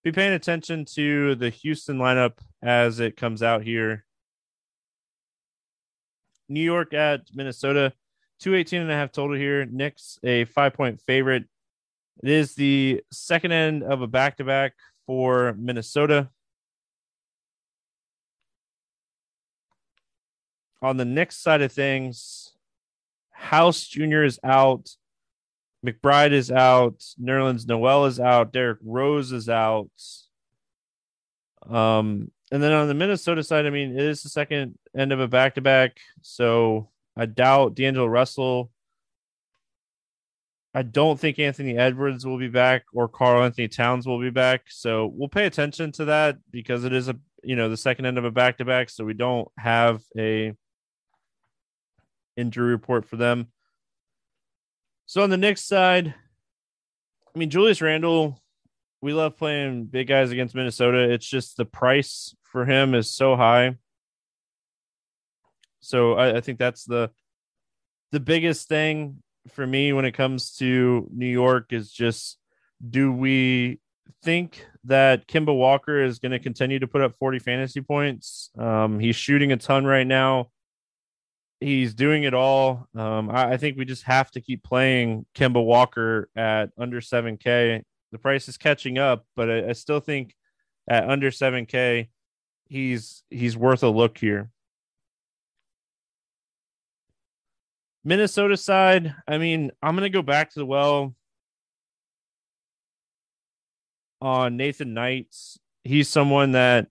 be 0.04 0.12
paying 0.12 0.34
attention 0.34 0.86
to 0.96 1.36
the 1.36 1.50
Houston 1.50 1.98
lineup 1.98 2.40
as 2.62 3.00
it 3.00 3.18
comes 3.18 3.44
out 3.44 3.64
here 3.64 4.06
New 6.50 6.62
York 6.62 6.94
at 6.94 7.22
Minnesota, 7.34 7.94
218 8.40 8.82
and 8.82 8.92
a 8.92 8.96
half 8.96 9.12
total 9.12 9.36
here. 9.36 9.66
Knicks 9.66 10.20
a 10.24 10.46
five 10.46 10.74
point 10.74 11.02
favorite. 11.02 11.46
It 12.22 12.30
is 12.30 12.56
the 12.56 13.02
second 13.12 13.52
end 13.52 13.84
of 13.84 14.02
a 14.02 14.08
back 14.08 14.38
to 14.38 14.44
back 14.44 14.74
for 15.06 15.56
Minnesota. 15.58 16.30
On 20.82 20.98
the 20.98 21.06
Knicks 21.06 21.38
side 21.38 21.62
of 21.62 21.72
things, 21.72 22.53
House 23.44 23.86
Jr. 23.86 24.24
is 24.24 24.40
out. 24.44 24.90
McBride 25.86 26.32
is 26.32 26.50
out. 26.50 27.04
Nerlens 27.22 27.68
Noel 27.68 28.06
is 28.06 28.20
out. 28.20 28.54
Derrick 28.54 28.80
Rose 28.82 29.34
is 29.34 29.50
out. 29.50 29.92
Um, 31.70 32.32
and 32.52 32.64
then 32.64 32.72
on 32.72 32.88
the 32.88 32.94
Minnesota 32.94 33.44
side, 33.44 33.66
I 33.66 33.70
mean, 33.70 33.92
it 33.92 34.06
is 34.06 34.24
the 34.24 34.30
second 34.30 34.78
end 34.98 35.12
of 35.12 35.20
a 35.20 35.28
back 35.28 35.56
to 35.56 35.62
back. 35.62 35.98
So 36.22 36.90
I 37.18 37.26
doubt 37.26 37.76
D'Angelo 37.76 38.08
Russell. 38.08 38.72
I 40.74 40.82
don't 40.82 41.20
think 41.20 41.38
Anthony 41.38 41.78
Edwards 41.78 42.26
will 42.26 42.40
be 42.40 42.48
back 42.48 42.84
or 42.94 43.08
Karl-Anthony 43.08 43.68
Towns 43.68 44.08
will 44.08 44.22
be 44.22 44.32
back. 44.32 44.64
So 44.70 45.12
we'll 45.14 45.30
pay 45.30 45.46
attention 45.46 45.92
to 45.94 46.06
that 46.06 46.38
because 46.50 46.86
it 46.86 46.94
is 46.94 47.10
a 47.10 47.16
you 47.44 47.58
know 47.58 47.68
the 47.68 47.78
second 47.78 48.06
end 48.06 48.18
of 48.18 48.24
a 48.24 48.32
back 48.32 48.58
to 48.60 48.66
back. 48.66 48.90
So 48.90 49.04
we 49.04 49.14
don't 49.14 49.50
have 49.58 50.02
a 50.18 50.54
injury 52.38 52.72
report 52.72 53.06
for 53.06 53.16
them. 53.16 53.48
So 55.06 55.22
on 55.22 55.30
the 55.30 55.38
Knicks 55.38 55.64
side, 55.64 56.14
I 57.36 57.40
mean 57.40 57.50
Julius 57.50 57.82
Randle, 57.82 58.40
we 59.02 59.14
love 59.14 59.38
playing 59.38 59.86
big 59.86 60.08
guys 60.08 60.32
against 60.32 60.56
Minnesota. 60.56 61.12
It's 61.12 61.28
just 61.28 61.58
the 61.58 61.66
price 61.66 62.36
for 62.44 62.66
him 62.66 62.96
is 62.96 63.12
so 63.12 63.36
high. 63.36 63.76
So 65.82 66.14
I, 66.14 66.38
I 66.38 66.42
think 66.42 66.60
that's 66.60 66.86
the 66.86 67.12
the 68.12 68.20
biggest 68.20 68.70
thing 68.70 69.22
for 69.50 69.66
me 69.66 69.92
when 69.92 70.06
it 70.06 70.14
comes 70.14 70.56
to 70.58 71.10
New 71.12 71.28
York 71.28 71.74
is 71.74 71.92
just 71.92 72.38
do 72.88 73.12
we 73.12 73.80
think 74.24 74.66
that 74.86 75.28
Kemba 75.28 75.56
Walker 75.56 76.04
is 76.04 76.20
going 76.20 76.32
to 76.32 76.40
continue 76.40 76.80
to 76.80 76.88
put 76.88 77.02
up 77.02 77.18
40 77.18 77.40
fantasy 77.40 77.82
points? 77.82 78.50
Um, 78.58 79.00
he's 79.00 79.16
shooting 79.16 79.52
a 79.52 79.58
ton 79.58 79.86
right 79.86 80.08
now. 80.08 80.50
He's 81.60 81.94
doing 81.94 82.24
it 82.24 82.34
all. 82.34 82.88
Um, 82.96 83.30
I, 83.30 83.54
I, 83.54 83.58
think 83.58 83.78
we 83.78 83.86
just 83.86 84.04
have 84.04 84.30
to 84.32 84.42
keep 84.42 84.64
playing 84.64 85.26
Kemba 85.34 85.64
Walker 85.64 86.30
at 86.36 86.72
under 86.78 87.00
7K. 87.00 87.84
The 88.12 88.18
price 88.18 88.50
is 88.50 88.58
catching 88.58 88.98
up, 88.98 89.26
but 89.36 89.50
I, 89.50 89.70
I 89.70 89.72
still 89.74 90.02
think 90.02 90.36
at 90.90 91.10
under 91.10 91.32
7K, 91.32 92.10
he's 92.68 93.24
he's 93.30 93.56
worth 93.56 93.84
a 93.84 93.90
look 93.90 94.18
here. 94.18 94.50
Minnesota 98.04 98.58
side, 98.58 99.16
I 99.28 99.38
mean, 99.38 99.72
I'm 99.82 99.96
going 99.96 100.04
to 100.04 100.16
go 100.16 100.22
back 100.22 100.52
to 100.52 100.60
the 100.60 100.66
well 100.66 101.16
on 104.22 104.58
Nathan 104.58 104.94
Knights. 104.94 105.58
He's 105.84 106.10
someone 106.10 106.52
that 106.54 106.88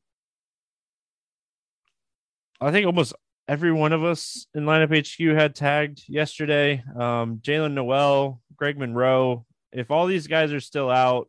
I 2.60 2.70
think 2.70 2.86
almost 2.86 3.14
every 3.52 3.70
one 3.70 3.92
of 3.92 4.02
us 4.02 4.46
in 4.54 4.64
lineup 4.64 4.96
HQ 4.96 5.36
had 5.36 5.54
tagged 5.54 6.04
yesterday. 6.08 6.82
Um, 6.98 7.36
Jaylen 7.42 7.74
Nowell, 7.74 8.40
Greg 8.56 8.78
Monroe. 8.78 9.44
If 9.72 9.90
all 9.90 10.06
these 10.06 10.26
guys 10.26 10.54
are 10.54 10.60
still 10.60 10.88
out, 10.88 11.28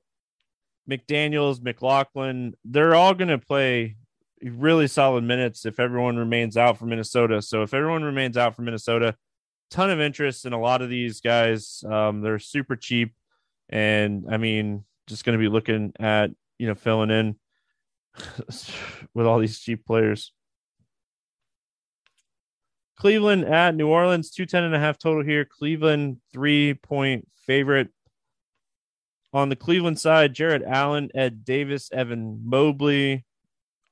McDaniels, 0.89 1.61
McLaughlin, 1.61 2.53
they're 2.63 2.95
all 2.95 3.13
going 3.13 3.27
to 3.27 3.37
play 3.37 3.97
really 4.41 4.87
solid 4.87 5.25
minutes 5.25 5.65
if 5.65 5.81
everyone 5.81 6.15
remains 6.15 6.55
out 6.55 6.77
for 6.77 6.85
Minnesota. 6.85 7.41
So 7.41 7.61
if 7.61 7.73
everyone 7.73 8.03
remains 8.03 8.37
out 8.37 8.55
for 8.55 8.61
Minnesota, 8.61 9.17
ton 9.69 9.89
of 9.89 9.99
interest 9.99 10.45
in 10.45 10.53
a 10.53 10.59
lot 10.59 10.81
of 10.81 10.89
these 10.89 11.19
guys. 11.19 11.83
Um, 11.85 12.21
they're 12.21 12.39
super 12.39 12.77
cheap, 12.77 13.13
and 13.67 14.27
I 14.31 14.37
mean, 14.37 14.85
just 15.07 15.25
going 15.25 15.37
to 15.37 15.43
be 15.43 15.49
looking 15.49 15.91
at 15.99 16.31
you 16.57 16.67
know 16.67 16.75
filling 16.75 17.11
in 17.11 17.35
with 19.13 19.25
all 19.25 19.39
these 19.39 19.59
cheap 19.59 19.85
players. 19.85 20.31
Cleveland 23.03 23.43
at 23.43 23.75
New 23.75 23.89
Orleans, 23.89 24.31
210 24.31 24.63
and 24.63 24.73
a 24.73 24.79
half 24.79 24.97
total 24.97 25.25
here. 25.25 25.43
Cleveland, 25.43 26.21
three 26.31 26.73
point 26.73 27.27
favorite. 27.45 27.89
On 29.33 29.49
the 29.49 29.57
Cleveland 29.57 29.99
side, 29.99 30.33
Jarrett 30.33 30.63
Allen, 30.65 31.09
Ed 31.13 31.43
Davis, 31.43 31.91
Evan 31.91 32.39
Mobley, 32.45 33.25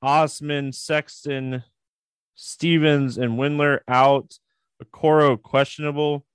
Osman, 0.01 0.71
Sexton, 0.71 1.61
Stevens, 2.35 3.17
and 3.17 3.37
Windler 3.37 3.81
out. 3.85 4.39
Okoro 4.81 5.41
questionable. 5.41 6.25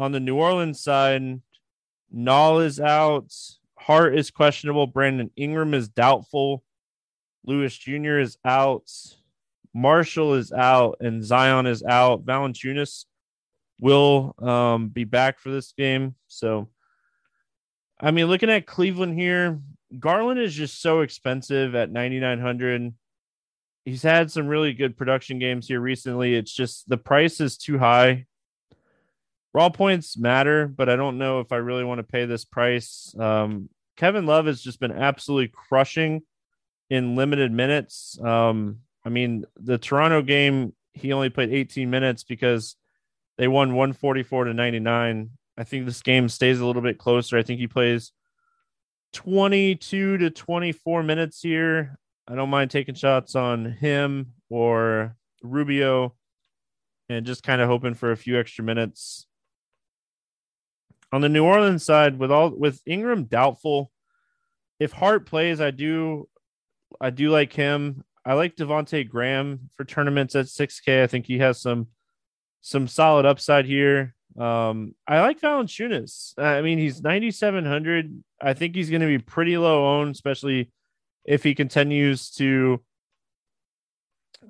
On 0.00 0.10
the 0.10 0.18
New 0.18 0.34
Orleans 0.34 0.80
side, 0.80 1.40
Nall 2.12 2.64
is 2.64 2.80
out. 2.80 3.32
Hart 3.78 4.18
is 4.18 4.32
questionable. 4.32 4.88
Brandon 4.88 5.30
Ingram 5.36 5.72
is 5.72 5.88
doubtful. 5.88 6.64
Lewis 7.44 7.78
Jr. 7.78 8.18
is 8.18 8.38
out. 8.44 8.90
Marshall 9.74 10.34
is 10.34 10.52
out, 10.52 10.98
and 11.00 11.24
Zion 11.24 11.66
is 11.66 11.82
out. 11.82 12.24
Valanciunas 12.24 13.04
will 13.80 14.34
um, 14.40 14.88
be 14.88 15.04
back 15.04 15.38
for 15.38 15.50
this 15.50 15.72
game. 15.72 16.14
So, 16.26 16.68
I 18.00 18.10
mean, 18.10 18.26
looking 18.26 18.50
at 18.50 18.66
Cleveland 18.66 19.18
here, 19.18 19.60
Garland 19.98 20.40
is 20.40 20.54
just 20.54 20.82
so 20.82 21.00
expensive 21.00 21.74
at 21.74 21.90
9,900. 21.90 22.92
He's 23.84 24.02
had 24.02 24.30
some 24.30 24.46
really 24.46 24.74
good 24.74 24.96
production 24.96 25.38
games 25.38 25.68
here 25.68 25.80
recently. 25.80 26.34
It's 26.34 26.52
just 26.52 26.88
the 26.88 26.98
price 26.98 27.40
is 27.40 27.56
too 27.56 27.78
high. 27.78 28.26
Raw 29.54 29.70
points 29.70 30.18
matter, 30.18 30.66
but 30.68 30.90
I 30.90 30.96
don't 30.96 31.18
know 31.18 31.40
if 31.40 31.52
I 31.52 31.56
really 31.56 31.84
want 31.84 31.98
to 32.00 32.04
pay 32.04 32.26
this 32.26 32.44
price. 32.44 33.14
Um, 33.18 33.70
Kevin 33.96 34.26
Love 34.26 34.46
has 34.46 34.60
just 34.60 34.78
been 34.78 34.92
absolutely 34.92 35.48
crushing 35.48 36.22
in 36.90 37.16
limited 37.16 37.50
minutes. 37.50 38.18
Um, 38.22 38.80
I 39.08 39.10
mean, 39.10 39.46
the 39.56 39.78
Toronto 39.78 40.20
game, 40.20 40.74
he 40.92 41.14
only 41.14 41.30
played 41.30 41.50
18 41.50 41.88
minutes 41.88 42.24
because 42.24 42.76
they 43.38 43.48
won 43.48 43.74
144 43.74 44.44
to 44.44 44.52
99. 44.52 45.30
I 45.56 45.64
think 45.64 45.86
this 45.86 46.02
game 46.02 46.28
stays 46.28 46.60
a 46.60 46.66
little 46.66 46.82
bit 46.82 46.98
closer. 46.98 47.38
I 47.38 47.42
think 47.42 47.58
he 47.58 47.66
plays 47.66 48.12
22 49.14 50.18
to 50.18 50.28
24 50.28 51.02
minutes 51.02 51.40
here. 51.40 51.98
I 52.28 52.34
don't 52.34 52.50
mind 52.50 52.70
taking 52.70 52.94
shots 52.94 53.34
on 53.34 53.64
him 53.64 54.34
or 54.50 55.16
Rubio 55.42 56.14
and 57.08 57.24
just 57.24 57.42
kind 57.42 57.62
of 57.62 57.68
hoping 57.70 57.94
for 57.94 58.12
a 58.12 58.16
few 58.16 58.38
extra 58.38 58.62
minutes. 58.62 59.26
On 61.12 61.22
the 61.22 61.30
New 61.30 61.46
Orleans 61.46 61.82
side, 61.82 62.18
with 62.18 62.30
all 62.30 62.50
with 62.50 62.82
Ingram 62.84 63.24
doubtful, 63.24 63.90
if 64.78 64.92
Hart 64.92 65.24
plays, 65.24 65.62
I 65.62 65.70
do 65.70 66.28
I 67.00 67.08
do 67.08 67.30
like 67.30 67.54
him. 67.54 68.04
I 68.24 68.34
like 68.34 68.56
Devonte 68.56 69.08
Graham 69.08 69.70
for 69.76 69.84
tournaments 69.84 70.34
at 70.34 70.46
6K. 70.46 71.02
I 71.02 71.06
think 71.06 71.26
he 71.26 71.38
has 71.38 71.60
some 71.60 71.88
some 72.60 72.88
solid 72.88 73.24
upside 73.24 73.64
here. 73.64 74.14
Um, 74.38 74.94
I 75.06 75.20
like 75.20 75.40
Valanciunas. 75.40 76.38
I 76.38 76.60
mean, 76.60 76.78
he's 76.78 77.02
9,700. 77.02 78.22
I 78.40 78.54
think 78.54 78.74
he's 78.74 78.90
going 78.90 79.00
to 79.00 79.06
be 79.06 79.18
pretty 79.18 79.56
low 79.56 79.98
owned, 79.98 80.14
especially 80.14 80.70
if 81.24 81.42
he 81.42 81.54
continues 81.54 82.30
to 82.32 82.82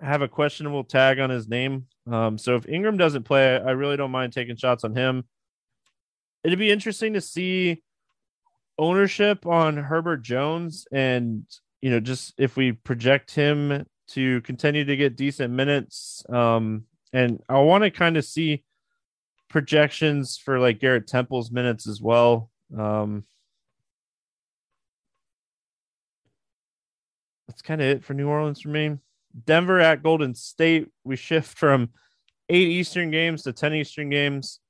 have 0.02 0.22
a 0.22 0.28
questionable 0.28 0.84
tag 0.84 1.18
on 1.18 1.30
his 1.30 1.48
name. 1.48 1.86
Um, 2.10 2.38
so 2.38 2.54
if 2.54 2.68
Ingram 2.68 2.96
doesn't 2.96 3.24
play, 3.24 3.56
I 3.56 3.70
really 3.70 3.96
don't 3.96 4.10
mind 4.10 4.32
taking 4.32 4.56
shots 4.56 4.84
on 4.84 4.94
him. 4.94 5.24
It'd 6.44 6.58
be 6.58 6.70
interesting 6.70 7.14
to 7.14 7.20
see 7.20 7.82
ownership 8.78 9.44
on 9.46 9.76
Herbert 9.76 10.22
Jones 10.22 10.86
and 10.92 11.44
you 11.80 11.90
know 11.90 12.00
just 12.00 12.34
if 12.38 12.56
we 12.56 12.72
project 12.72 13.34
him 13.34 13.86
to 14.08 14.40
continue 14.42 14.84
to 14.84 14.96
get 14.96 15.16
decent 15.16 15.52
minutes 15.52 16.24
um 16.30 16.84
and 17.12 17.42
I 17.48 17.58
want 17.60 17.84
to 17.84 17.90
kind 17.90 18.16
of 18.16 18.24
see 18.24 18.64
projections 19.48 20.36
for 20.36 20.58
like 20.58 20.80
Garrett 20.80 21.06
Temple's 21.06 21.50
minutes 21.50 21.86
as 21.86 22.00
well. 22.00 22.50
Um, 22.76 23.24
that's 27.46 27.62
kind 27.62 27.80
of 27.80 27.86
it 27.86 28.04
for 28.04 28.14
New 28.14 28.28
Orleans 28.28 28.60
for 28.60 28.68
me. 28.68 28.98
Denver 29.46 29.80
at 29.80 30.02
Golden 30.02 30.34
State. 30.34 30.88
We 31.04 31.16
shift 31.16 31.56
from 31.56 31.90
eight 32.48 32.68
Eastern 32.68 33.10
games 33.10 33.42
to 33.42 33.52
10 33.52 33.74
Eastern 33.74 34.10
games. 34.10 34.60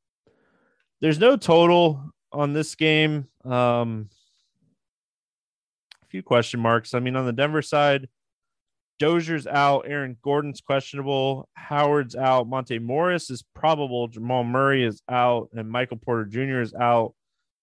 There's 1.01 1.19
no 1.19 1.37
total 1.37 2.13
on 2.33 2.53
this 2.53 2.75
game. 2.75 3.29
Um, 3.45 4.11
few 6.09 6.23
question 6.23 6.61
marks. 6.61 6.95
I 6.95 7.01
mean, 7.01 7.17
on 7.17 7.27
the 7.27 7.33
Denver 7.33 7.63
side, 7.63 8.09
Dozier's 8.99 9.47
out. 9.47 9.85
Aaron 9.87 10.17
Gordon's 10.23 10.61
questionable. 10.61 11.49
Howard's 11.55 12.17
out. 12.17 12.49
Monte 12.49 12.79
Morris 12.79 13.31
is 13.31 13.45
probable. 13.55 14.09
Jamal 14.09 14.45
Murray 14.45 14.85
is 14.85 15.03
out. 15.09 15.51
And 15.55 15.71
Michael 15.71 15.99
Porter 15.99 16.25
Jr. 16.25 16.61
is 16.61 16.75
out. 16.75 17.15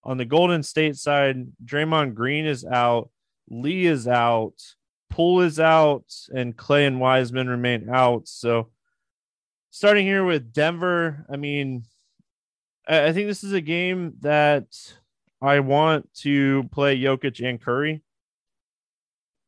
On 0.02 0.16
the 0.16 0.24
Golden 0.24 0.62
State 0.62 0.96
side, 0.96 1.46
Draymond 1.64 2.14
Green 2.14 2.46
is 2.46 2.64
out. 2.64 3.10
Lee 3.50 3.86
is 3.86 4.08
out. 4.08 4.54
Poole 5.10 5.42
is 5.42 5.60
out. 5.60 6.04
And 6.34 6.56
Clay 6.56 6.86
and 6.86 7.00
Wiseman 7.00 7.48
remain 7.48 7.90
out. 7.90 8.28
So 8.28 8.70
starting 9.70 10.06
here 10.06 10.24
with 10.24 10.52
Denver, 10.52 11.26
I 11.30 11.36
mean, 11.36 11.84
I 12.88 13.12
think 13.12 13.26
this 13.26 13.44
is 13.44 13.52
a 13.52 13.60
game 13.60 14.14
that 14.20 14.68
I 15.42 15.60
want 15.60 16.08
to 16.20 16.68
play 16.72 16.96
Jokic 16.98 17.46
and 17.46 17.60
Curry 17.60 18.02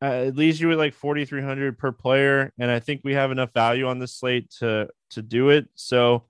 uh, 0.01 0.23
it 0.27 0.35
leaves 0.35 0.61
you 0.61 0.69
with 0.69 0.77
like 0.77 0.93
4300 0.93 1.77
per 1.77 1.91
player 1.91 2.53
and 2.57 2.71
i 2.71 2.79
think 2.79 3.01
we 3.03 3.13
have 3.13 3.31
enough 3.31 3.53
value 3.53 3.87
on 3.87 3.99
this 3.99 4.15
slate 4.15 4.49
to 4.59 4.89
to 5.11 5.21
do 5.21 5.49
it. 5.49 5.67
So 5.75 6.25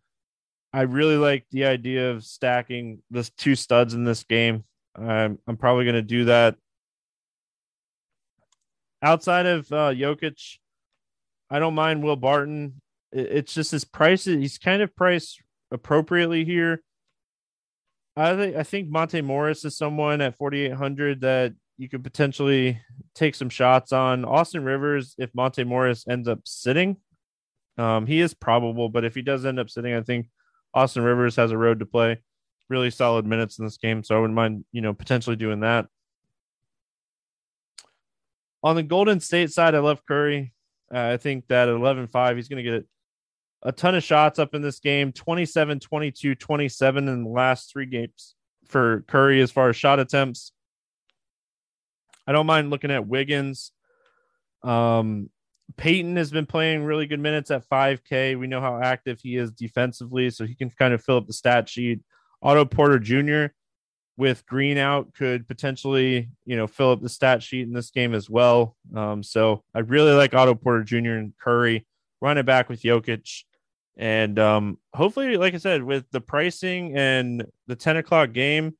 i 0.71 0.81
really 0.81 1.17
like 1.17 1.45
the 1.51 1.65
idea 1.65 2.11
of 2.11 2.23
stacking 2.23 3.01
the 3.09 3.29
two 3.37 3.55
studs 3.55 3.93
in 3.93 4.03
this 4.03 4.23
game. 4.23 4.63
I'm, 4.95 5.39
I'm 5.47 5.57
probably 5.57 5.85
going 5.85 5.95
to 5.95 6.01
do 6.01 6.25
that. 6.25 6.55
Outside 9.01 9.45
of 9.45 9.71
uh 9.71 9.91
Jokic, 9.93 10.57
i 11.49 11.59
don't 11.59 11.75
mind 11.75 12.03
will 12.03 12.15
barton. 12.15 12.81
It, 13.11 13.27
it's 13.31 13.53
just 13.53 13.71
his 13.71 13.85
price 13.85 14.25
he's 14.25 14.57
kind 14.57 14.81
of 14.81 14.95
priced 14.95 15.41
appropriately 15.71 16.45
here. 16.45 16.83
I 18.15 18.35
think 18.35 18.55
I 18.55 18.63
think 18.63 18.89
Monte 18.89 19.21
Morris 19.21 19.63
is 19.63 19.77
someone 19.77 20.21
at 20.21 20.37
4800 20.37 21.21
that 21.21 21.53
you 21.77 21.87
could 21.87 22.03
potentially 22.03 22.81
take 23.19 23.35
some 23.35 23.49
shots 23.49 23.91
on 23.91 24.23
Austin 24.23 24.63
Rivers 24.63 25.13
if 25.17 25.29
Monte 25.35 25.63
Morris 25.65 26.05
ends 26.09 26.27
up 26.27 26.39
sitting. 26.45 26.97
Um, 27.77 28.07
he 28.07 28.21
is 28.21 28.33
probable, 28.33 28.89
but 28.89 29.05
if 29.05 29.13
he 29.13 29.21
does 29.21 29.45
end 29.45 29.59
up 29.59 29.69
sitting, 29.69 29.93
I 29.93 30.01
think 30.01 30.27
Austin 30.73 31.03
Rivers 31.03 31.35
has 31.35 31.51
a 31.51 31.57
road 31.57 31.79
to 31.79 31.85
play. 31.85 32.19
Really 32.69 32.91
solid 32.91 33.25
minutes 33.25 33.59
in 33.59 33.65
this 33.65 33.77
game, 33.77 34.03
so 34.03 34.15
I 34.15 34.19
wouldn't 34.19 34.35
mind, 34.35 34.63
you 34.71 34.81
know, 34.81 34.93
potentially 34.93 35.35
doing 35.35 35.61
that. 35.61 35.87
On 38.63 38.75
the 38.75 38.83
Golden 38.83 39.19
State 39.19 39.51
side, 39.51 39.75
I 39.75 39.79
love 39.79 40.05
Curry. 40.05 40.53
Uh, 40.93 40.99
I 41.13 41.17
think 41.17 41.47
that 41.47 41.69
at 41.69 41.75
11 41.75 42.07
5, 42.07 42.35
he's 42.35 42.47
going 42.47 42.63
to 42.63 42.71
get 42.71 42.85
a 43.63 43.71
ton 43.71 43.95
of 43.95 44.03
shots 44.03 44.39
up 44.39 44.53
in 44.53 44.61
this 44.61 44.79
game 44.79 45.11
27, 45.11 45.79
22, 45.79 46.35
27 46.35 47.07
in 47.07 47.23
the 47.23 47.29
last 47.29 47.71
three 47.71 47.85
games 47.85 48.35
for 48.67 49.03
Curry 49.07 49.41
as 49.41 49.51
far 49.51 49.69
as 49.69 49.75
shot 49.75 49.99
attempts. 49.99 50.51
I 52.29 52.31
don't 52.31 52.45
mind 52.45 52.69
looking 52.69 52.91
at 52.91 53.07
Wiggins. 53.07 53.71
Um, 54.61 55.31
Payton 55.77 56.15
has 56.17 56.29
been 56.29 56.45
playing 56.45 56.83
really 56.83 57.07
good 57.07 57.19
minutes 57.19 57.49
at 57.49 57.67
5K. 57.67 58.37
We 58.37 58.45
know 58.45 58.61
how 58.61 58.79
active 58.79 59.19
he 59.19 59.35
is 59.35 59.51
defensively, 59.51 60.29
so 60.29 60.45
he 60.45 60.53
can 60.53 60.69
kind 60.69 60.93
of 60.93 61.03
fill 61.03 61.17
up 61.17 61.25
the 61.25 61.33
stat 61.33 61.67
sheet. 61.67 62.01
Otto 62.43 62.65
Porter 62.65 62.99
Jr. 62.99 63.51
with 64.15 64.45
Green 64.45 64.77
out 64.77 65.11
could 65.15 65.47
potentially, 65.47 66.29
you 66.45 66.55
know, 66.55 66.67
fill 66.67 66.91
up 66.91 67.01
the 67.01 67.09
stat 67.09 67.41
sheet 67.41 67.63
in 67.63 67.73
this 67.73 67.89
game 67.89 68.13
as 68.13 68.29
well. 68.29 68.75
Um, 68.95 69.23
so 69.23 69.63
I 69.73 69.79
really 69.79 70.11
like 70.11 70.35
Otto 70.35 70.53
Porter 70.53 70.83
Jr. 70.83 71.13
and 71.13 71.33
Curry. 71.39 71.87
Run 72.21 72.37
it 72.37 72.45
back 72.45 72.69
with 72.69 72.83
Jokic. 72.83 73.43
And 73.97 74.37
um, 74.37 74.77
hopefully, 74.93 75.35
like 75.37 75.55
I 75.55 75.57
said, 75.57 75.81
with 75.81 76.05
the 76.11 76.21
pricing 76.21 76.95
and 76.95 77.47
the 77.65 77.75
10 77.75 77.97
o'clock 77.97 78.33
game, 78.33 78.77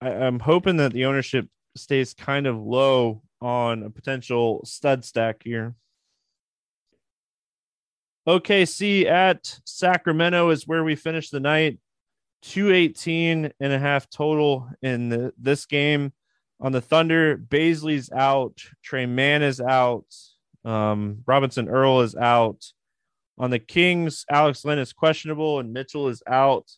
I, 0.00 0.10
I'm 0.10 0.40
hoping 0.40 0.78
that 0.78 0.92
the 0.92 1.04
ownership 1.04 1.46
stays 1.78 2.14
kind 2.14 2.46
of 2.46 2.58
low 2.58 3.22
on 3.40 3.82
a 3.82 3.90
potential 3.90 4.60
stud 4.64 5.04
stack 5.04 5.42
here. 5.44 5.74
OKC 8.28 9.06
at 9.06 9.58
Sacramento 9.64 10.50
is 10.50 10.68
where 10.68 10.84
we 10.84 10.94
finished 10.94 11.32
the 11.32 11.40
night. 11.40 11.78
218 12.42 13.52
and 13.58 13.72
a 13.72 13.78
half 13.78 14.08
total 14.10 14.68
in 14.82 15.08
the, 15.08 15.32
this 15.38 15.66
game. 15.66 16.12
On 16.60 16.72
the 16.72 16.80
Thunder, 16.80 17.38
Bazley's 17.38 18.10
out. 18.12 18.60
Tre 18.82 19.06
Mann 19.06 19.42
is 19.42 19.60
out. 19.60 20.06
Um, 20.64 21.22
Robinson 21.26 21.68
Earl 21.68 22.00
is 22.02 22.14
out. 22.14 22.66
On 23.38 23.50
the 23.50 23.58
Kings, 23.58 24.24
Alex 24.30 24.64
Len 24.64 24.78
is 24.78 24.92
questionable 24.92 25.60
and 25.60 25.72
Mitchell 25.72 26.08
is 26.08 26.22
out. 26.26 26.68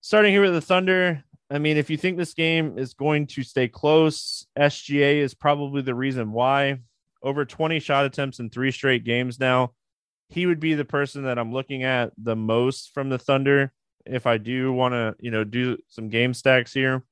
Starting 0.00 0.32
here 0.32 0.42
with 0.42 0.52
the 0.52 0.60
Thunder, 0.60 1.24
I 1.50 1.58
mean, 1.58 1.76
if 1.76 1.90
you 1.90 1.96
think 1.96 2.16
this 2.16 2.34
game 2.34 2.76
is 2.76 2.94
going 2.94 3.28
to 3.28 3.42
stay 3.44 3.68
close, 3.68 4.46
SGA 4.58 5.18
is 5.18 5.34
probably 5.34 5.82
the 5.82 5.94
reason 5.94 6.32
why. 6.32 6.78
Over 7.22 7.44
20 7.44 7.78
shot 7.80 8.04
attempts 8.04 8.40
in 8.40 8.50
three 8.50 8.72
straight 8.72 9.04
games 9.04 9.38
now. 9.38 9.72
He 10.28 10.46
would 10.46 10.58
be 10.58 10.74
the 10.74 10.84
person 10.84 11.22
that 11.24 11.38
I'm 11.38 11.52
looking 11.52 11.84
at 11.84 12.12
the 12.18 12.34
most 12.34 12.92
from 12.92 13.10
the 13.10 13.18
Thunder 13.18 13.72
if 14.04 14.26
I 14.26 14.38
do 14.38 14.72
want 14.72 14.92
to, 14.94 15.14
you 15.20 15.30
know, 15.30 15.44
do 15.44 15.78
some 15.88 16.08
game 16.08 16.34
stacks 16.34 16.72
here. 16.72 17.04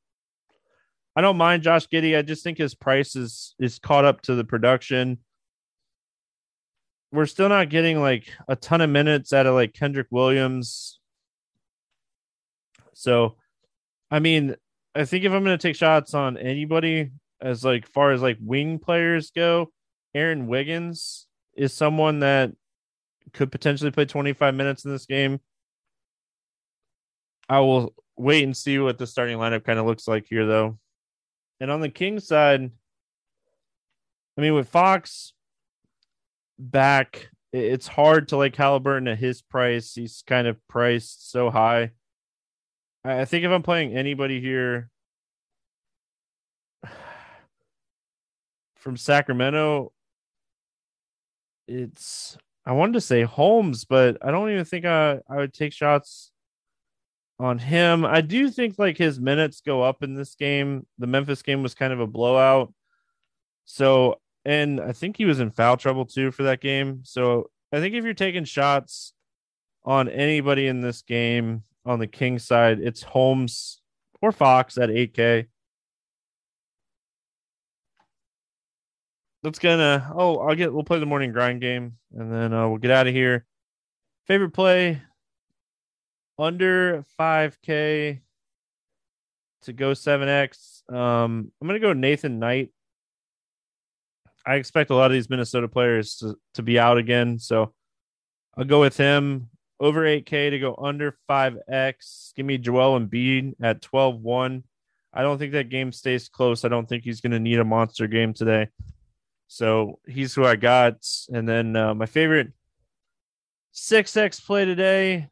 I 1.17 1.21
don't 1.21 1.37
mind 1.37 1.63
Josh 1.63 1.87
Giddey. 1.87 2.19
I 2.19 2.23
just 2.23 2.43
think 2.43 2.59
his 2.59 2.75
price 2.75 3.15
is 3.15 3.55
is 3.61 3.79
caught 3.79 4.05
up 4.05 4.23
to 4.23 4.35
the 4.35 4.45
production. 4.45 5.19
We're 7.13 7.27
still 7.27 7.49
not 7.49 7.69
getting 7.69 8.01
like 8.01 8.27
a 8.49 8.57
ton 8.57 8.81
of 8.81 8.91
minutes 8.91 9.33
out 9.33 9.47
of 9.47 9.55
like 9.55 9.73
Kenrich 9.73 10.07
Williams. 10.11 10.99
So 12.95 13.37
I 14.15 14.21
mean, 14.21 14.55
I 14.95 15.07
think 15.07 15.25
if 15.25 15.33
I'm 15.33 15.43
going 15.43 15.59
to 15.59 15.69
take 15.69 15.75
shots 15.75 16.15
on 16.15 16.37
anybody, 16.37 17.11
as 17.41 17.65
like 17.65 17.85
far 17.85 18.13
as 18.13 18.23
like 18.23 18.39
wing 18.41 18.79
players 18.79 19.33
go, 19.33 19.73
Aaron 20.15 20.47
Wiggins 20.47 21.27
is 21.57 21.73
someone 21.73 22.21
that 22.21 22.53
could 23.33 23.51
potentially 23.51 23.91
play 23.91 24.05
25 24.05 24.55
minutes 24.55 24.85
in 24.85 24.93
this 24.93 25.07
game. 25.07 25.41
I 27.49 27.59
will 27.59 27.93
wait 28.17 28.45
and 28.45 28.57
see 28.57 28.79
what 28.79 28.99
the 28.99 29.07
starting 29.09 29.37
lineup 29.37 29.65
kind 29.65 29.81
of 29.81 29.85
looks 29.85 30.07
like 30.07 30.27
here, 30.29 30.47
though. 30.47 30.79
And 31.59 31.73
on 31.73 31.81
the 31.81 31.89
Kings 31.89 32.29
side, 32.29 32.71
I 34.39 34.41
mean, 34.41 34.55
with 34.55 34.69
Fox 34.69 35.33
back, 36.57 37.31
it's 37.53 37.89
hard 37.89 38.29
to 38.29 38.37
like 38.37 38.55
Halliburton 38.55 39.09
at 39.09 39.19
his 39.19 39.43
price. 39.43 39.93
He's 39.93 40.23
kind 40.25 40.47
of 40.47 40.57
priced 40.69 41.33
so 41.33 41.51
high. 41.51 41.91
I 43.05 43.27
think 43.27 43.45
if 43.45 43.51
I'm 43.51 43.63
playing 43.63 43.95
anybody 43.95 44.41
here 44.41 44.89
from 48.77 48.97
Sacramento, 48.97 49.93
it's 51.69 52.39
I 52.65 52.73
wanted 52.73 52.95
to 52.95 53.01
say 53.03 53.23
Holmes, 53.23 53.85
but 53.85 54.17
I 54.23 54.31
don't 54.31 54.51
even 54.51 54.65
think 54.65 54.87
I, 54.87 55.21
I 55.29 55.37
would 55.37 55.53
take 55.53 55.75
shots 55.75 56.33
on 57.39 57.59
him. 57.59 58.07
I 58.07 58.23
do 58.23 58.51
think 58.51 58.79
like 58.79 58.97
his 58.97 59.21
minutes 59.21 59.61
go 59.61 59.83
up 59.83 60.03
in 60.03 60.15
this 60.15 60.35
game. 60.35 60.87
The 60.99 61.07
Memphis 61.07 61.43
game 61.43 61.63
was 61.63 61.75
kind 61.75 61.93
of 61.93 62.01
a 62.01 62.07
blowout. 62.07 62.73
So, 63.67 64.21
and 64.47 64.81
I 64.81 64.93
think 64.93 65.19
he 65.19 65.27
was 65.27 65.41
in 65.41 65.51
foul 65.51 65.77
trouble 65.77 66.07
too 66.07 66.31
for 66.31 66.45
that 66.45 66.61
game. 66.61 67.01
So, 67.05 67.51
I 67.73 67.81
think 67.81 67.95
if 67.95 68.05
you're 68.05 68.15
taking 68.15 68.45
shots 68.45 69.13
on 69.85 70.09
anybody 70.09 70.69
in 70.69 70.81
this 70.81 71.03
game 71.03 71.65
on 71.85 71.99
the 71.99 72.07
King 72.07 72.39
side, 72.39 72.81
it's 72.81 73.03
Holmes 73.03 73.81
or 74.21 74.33
Fox 74.33 74.79
at 74.79 74.89
8K. 74.89 75.47
That's 79.43 79.59
gonna. 79.59 80.11
Oh, 80.17 80.39
I'll 80.39 80.55
get. 80.55 80.73
We'll 80.73 80.85
play 80.85 80.99
the 80.99 81.07
morning 81.07 81.31
grind 81.31 81.61
game, 81.61 81.99
and 82.15 82.33
then 82.33 82.55
uh, 82.55 82.67
we'll 82.67 82.79
get 82.79 82.91
out 82.91 83.07
of 83.07 83.13
here. 83.13 83.45
Favorite 84.27 84.53
play 84.53 85.03
under 86.39 87.05
5K 87.21 88.21
to 89.63 89.73
go 89.75 89.93
7X. 89.93 90.91
Um, 90.91 91.53
I'm 91.61 91.67
gonna 91.67 91.79
go 91.79 91.93
Nathan 91.93 92.39
Knight. 92.39 92.71
I 94.47 94.55
expect 94.55 94.89
a 94.89 94.95
lot 94.95 95.07
of 95.07 95.13
these 95.13 95.29
Minnesota 95.29 95.69
players 95.69 96.17
to, 96.17 96.39
to 96.55 96.63
be 96.63 96.79
out 96.79 96.97
again, 96.97 97.39
so 97.39 97.75
I'll 98.57 98.65
go 98.65 98.81
with 98.81 98.97
him 98.97 99.51
over 99.85 100.01
8K 100.01 100.49
to 100.51 100.59
go 100.59 100.75
under 100.83 101.15
5X. 101.29 102.35
Give 102.35 102.47
me 102.47 102.57
Joel 102.57 102.99
Embiid 102.99 103.53
at 103.63 103.83
12 103.83 104.23
1. 104.23 104.65
I 105.13 105.23
don't 105.23 105.39
think 105.39 105.53
that 105.53 105.69
game 105.69 105.93
stays 105.93 106.31
close. 106.31 106.65
I 106.65 106.69
don't 106.69 106.89
think 106.89 107.05
he's 107.05 107.21
going 107.21 107.33
to 107.33 107.39
need 107.39 107.59
a 107.59 107.65
monster 107.65 108.07
game 108.07 108.33
today. 108.33 108.69
So 109.47 109.99
he's 110.09 110.35
who 110.35 110.47
I 110.47 110.57
got. 110.57 111.07
And 111.31 111.47
then 111.47 111.77
uh, 111.77 111.95
my 111.95 112.07
favorite 112.07 112.53
6X 113.75 114.45
play 114.47 114.65
today. 114.65 115.29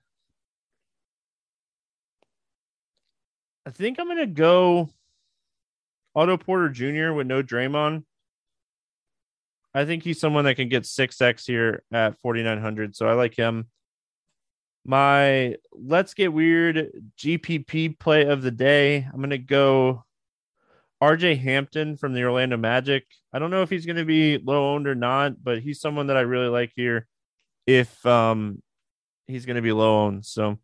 I 3.64 3.70
think 3.70 3.98
I'm 3.98 4.06
going 4.06 4.18
to 4.18 4.26
go 4.26 4.90
Otto 6.14 6.36
Porter 6.36 6.68
Jr. 6.68 7.14
with 7.14 7.26
no 7.26 7.42
Draymond. 7.42 8.04
I 9.74 9.86
think 9.86 10.02
he's 10.02 10.20
someone 10.20 10.44
that 10.44 10.56
can 10.56 10.68
get 10.68 10.82
6X 10.82 11.46
here 11.46 11.84
at 11.90 12.20
4,900. 12.20 12.94
So 12.94 13.08
I 13.08 13.14
like 13.14 13.34
him. 13.34 13.68
My 14.84 15.56
let's 15.72 16.14
get 16.14 16.32
weird 16.32 16.90
GPP 17.16 17.98
play 17.98 18.26
of 18.26 18.42
the 18.42 18.50
day. 18.50 19.06
I'm 19.12 19.18
going 19.18 19.30
to 19.30 19.38
go 19.38 20.04
RJ 21.02 21.38
Hampton 21.40 21.96
from 21.96 22.12
the 22.12 22.24
Orlando 22.24 22.56
Magic. 22.56 23.04
I 23.32 23.38
don't 23.38 23.50
know 23.50 23.62
if 23.62 23.70
he's 23.70 23.86
going 23.86 23.96
to 23.96 24.04
be 24.04 24.38
low 24.38 24.74
owned 24.74 24.88
or 24.88 24.94
not, 24.94 25.42
but 25.42 25.60
he's 25.60 25.80
someone 25.80 26.08
that 26.08 26.16
I 26.16 26.22
really 26.22 26.48
like 26.48 26.72
here 26.74 27.06
if 27.66 28.04
um 28.06 28.60
he's 29.26 29.46
going 29.46 29.56
to 29.56 29.62
be 29.62 29.72
low 29.72 30.06
owned. 30.06 30.24
So 30.26 30.58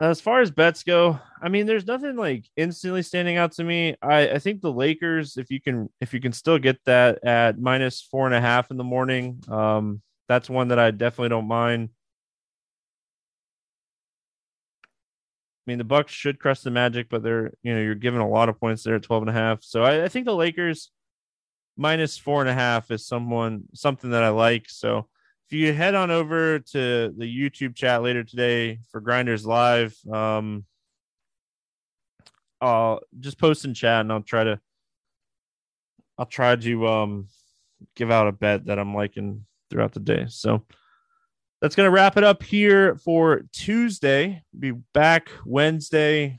as 0.00 0.20
far 0.20 0.40
as 0.40 0.50
bets 0.50 0.82
go, 0.82 1.18
I 1.40 1.48
mean, 1.48 1.66
there's 1.66 1.86
nothing 1.86 2.16
like 2.16 2.44
instantly 2.56 3.02
standing 3.02 3.36
out 3.36 3.52
to 3.52 3.64
me. 3.64 3.96
I, 4.02 4.30
I 4.30 4.38
think 4.38 4.60
the 4.60 4.72
Lakers, 4.72 5.36
if 5.36 5.50
you 5.50 5.60
can, 5.60 5.88
if 6.00 6.12
you 6.12 6.20
can 6.20 6.32
still 6.32 6.58
get 6.58 6.78
that 6.84 7.24
at 7.24 7.58
minus 7.58 8.02
four 8.02 8.26
and 8.26 8.34
a 8.34 8.40
half 8.40 8.70
in 8.70 8.76
the 8.76 8.84
morning, 8.84 9.42
um, 9.48 10.02
that's 10.34 10.50
one 10.50 10.68
that 10.68 10.80
I 10.80 10.90
definitely 10.90 11.28
don't 11.28 11.46
mind. 11.46 11.90
I 15.66 15.70
mean, 15.70 15.78
the 15.78 15.84
Bucks 15.84 16.12
should 16.12 16.40
crush 16.40 16.60
the 16.60 16.70
Magic, 16.72 17.08
but 17.08 17.22
they're 17.22 17.52
you 17.62 17.72
know 17.74 17.80
you're 17.80 17.94
giving 17.94 18.20
a 18.20 18.28
lot 18.28 18.48
of 18.48 18.58
points 18.58 18.82
there 18.82 18.96
at 18.96 19.02
12 19.02 19.22
and 19.22 19.30
a 19.30 19.32
half. 19.32 19.62
So 19.62 19.82
I, 19.84 20.04
I 20.04 20.08
think 20.08 20.26
the 20.26 20.34
Lakers 20.34 20.90
minus 21.76 22.18
four 22.18 22.40
and 22.40 22.50
a 22.50 22.54
half 22.54 22.90
is 22.90 23.06
someone 23.06 23.64
something 23.74 24.10
that 24.10 24.24
I 24.24 24.30
like. 24.30 24.68
So 24.68 25.06
if 25.46 25.52
you 25.52 25.72
head 25.72 25.94
on 25.94 26.10
over 26.10 26.58
to 26.58 27.14
the 27.16 27.24
YouTube 27.24 27.76
chat 27.76 28.02
later 28.02 28.24
today 28.24 28.80
for 28.90 29.00
Grinders 29.00 29.46
Live, 29.46 29.96
um, 30.12 30.64
I'll 32.60 33.00
just 33.20 33.38
post 33.38 33.64
in 33.64 33.72
chat 33.74 34.00
and 34.00 34.12
I'll 34.12 34.22
try 34.22 34.44
to 34.44 34.60
I'll 36.18 36.26
try 36.26 36.56
to 36.56 36.88
um 36.88 37.28
give 37.94 38.10
out 38.10 38.26
a 38.26 38.32
bet 38.32 38.66
that 38.66 38.78
I'm 38.80 38.94
liking 38.94 39.46
throughout 39.74 39.92
the 39.92 39.98
day. 39.98 40.24
So 40.28 40.64
that's 41.60 41.74
going 41.74 41.88
to 41.88 41.90
wrap 41.90 42.16
it 42.16 42.22
up 42.22 42.44
here 42.44 42.94
for 42.94 43.42
Tuesday. 43.52 44.44
Be 44.56 44.70
back 44.70 45.30
Wednesday 45.44 46.38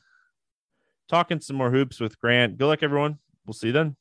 talking 1.09 1.41
some 1.41 1.57
more 1.57 1.69
hoops 1.69 1.99
with 1.99 2.17
Grant. 2.17 2.57
Good 2.57 2.67
luck, 2.67 2.81
everyone. 2.81 3.19
We'll 3.45 3.53
see 3.53 3.67
you 3.67 3.73
then. 3.73 3.97